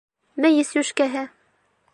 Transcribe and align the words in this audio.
Мейес 0.45 0.71
йүшкәһе. 0.79 1.25